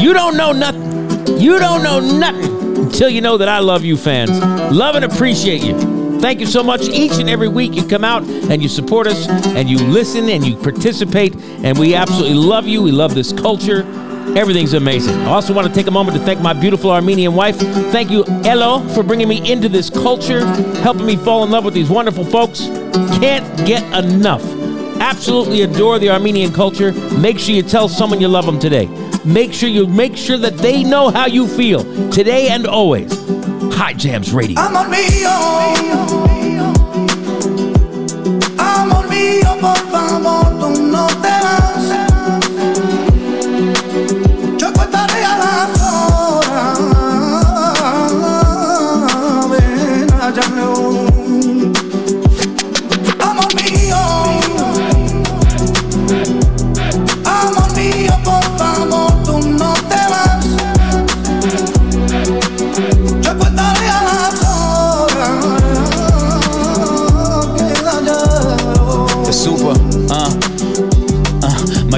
[0.01, 1.37] You don't know nothing.
[1.37, 4.31] You don't know nothing until you know that I love you, fans.
[4.73, 6.19] Love and appreciate you.
[6.19, 6.87] Thank you so much.
[6.87, 10.45] Each and every week you come out and you support us and you listen and
[10.45, 12.81] you participate, and we absolutely love you.
[12.81, 13.83] We love this culture.
[14.35, 15.15] Everything's amazing.
[15.15, 17.57] I also want to take a moment to thank my beautiful Armenian wife.
[17.57, 20.45] Thank you, Elo, for bringing me into this culture,
[20.81, 22.61] helping me fall in love with these wonderful folks.
[23.19, 24.43] Can't get enough.
[24.99, 26.91] Absolutely adore the Armenian culture.
[27.17, 28.87] Make sure you tell someone you love them today.
[29.25, 33.11] Make sure you make sure that they know how you feel today and always.
[33.75, 34.55] Hye Jams Radio.
[39.59, 41.66] Por favor, tú no te vas.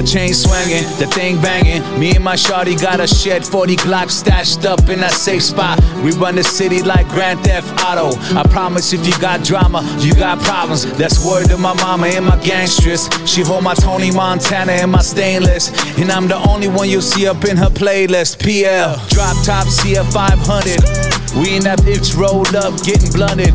[0.00, 1.82] My chain swinging, the thing banging.
[2.00, 5.78] Me and my shawty got a shed 40 Glock stashed up in that safe spot.
[6.02, 8.16] We run the city like Grand Theft Auto.
[8.34, 10.90] I promise if you got drama, you got problems.
[10.96, 13.10] That's word to my mama and my gangstress.
[13.26, 15.68] She hold my Tony Montana and my stainless.
[15.98, 18.38] And I'm the only one you'll see up in her playlist.
[18.40, 21.09] PL, drop top CF 500.
[21.36, 23.54] We in that bitch rolled up, getting blunted.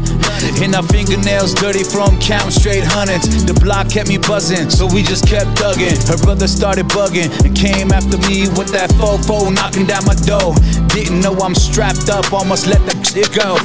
[0.64, 3.28] And our fingernails dirty from count straight hundreds.
[3.46, 6.00] The block kept me buzzing, so we just kept thugging.
[6.08, 10.56] Her brother started bugging and came after me with that fofo knocking down my door.
[10.88, 13.60] Didn't know I'm strapped up, almost let that shit go.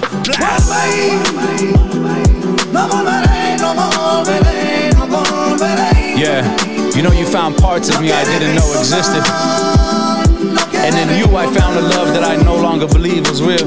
[6.18, 6.42] Yeah,
[6.96, 10.19] you know you found parts of me I didn't know existed.
[10.90, 13.62] And in you I found a love that I no longer believe was real.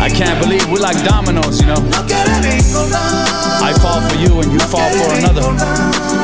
[0.00, 1.74] I can't believe we're like dominoes, you know.
[1.74, 3.58] No quiere recordar.
[3.60, 6.17] I fall for you and you fall for another.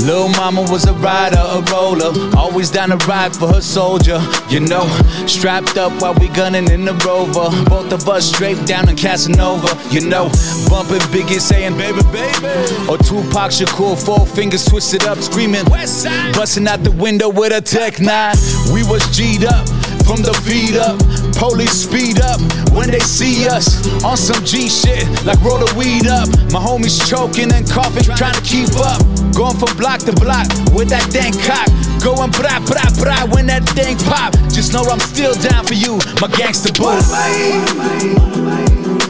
[0.00, 4.20] Lil' mama was a rider, a roller, always down to ride for her soldier.
[4.48, 4.86] You know,
[5.26, 7.50] strapped up while we gunning in the rover.
[7.68, 9.78] Both of us straight down in Casanova.
[9.90, 10.30] You know,
[10.68, 12.46] bumping Biggie saying baby, baby.
[12.88, 18.00] Or Tupac Shakur, four fingers twisted up, screaming Busting out the window with a Tech
[18.00, 18.34] 9.
[18.72, 19.68] We was G'd up
[20.04, 21.21] from the feet up.
[21.36, 22.40] Police speed up
[22.72, 26.28] when they see us on some G shit, like roll the weed up.
[26.52, 29.02] My homies choking and coughing, trying to keep up.
[29.34, 31.68] Going from block to block with that dang cock.
[32.02, 34.34] Going bra bra bra when that thing pop.
[34.52, 36.92] Just know I'm still down for you, my gangster boo.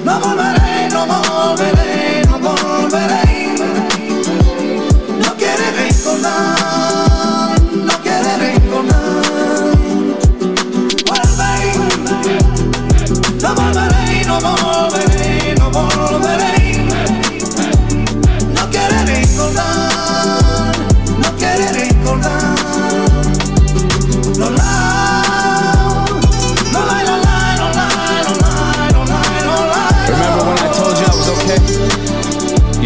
[0.05, 3.23] No volveré, no volveré, no volveré.
[5.23, 6.72] No recordar,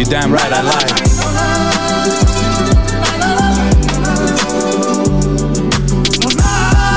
[0.09, 0.91] damn right, I lied.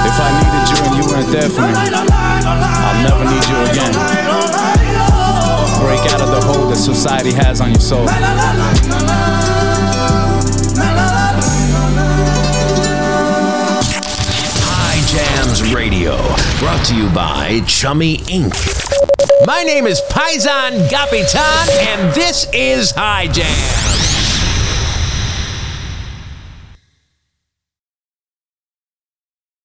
[0.07, 3.93] If I needed you and you weren't there for me, I'll never need you again.
[5.81, 8.07] Break out of the hold that society has on your soul.
[14.63, 16.17] Hye Jams Radio,
[16.61, 18.90] brought to you by Chummy Inc.
[19.47, 23.90] My name is Paisan Gapitan, and this is Hye Jams.